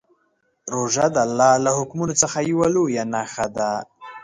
[0.73, 3.69] روژه د الله له حکمونو څخه یوه لویه نښه ده.